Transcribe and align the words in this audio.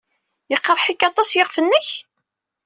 Iqerreḥ-ik 0.55 1.01
aṭas 1.07 1.29
yiɣef-nnek? 1.33 1.87